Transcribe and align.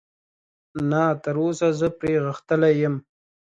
نه، 0.89 1.03
تراوسه 1.23 1.67
زه 1.79 1.87
پرې 1.99 2.13
غښتلی 2.25 2.73
یم. 2.81 2.95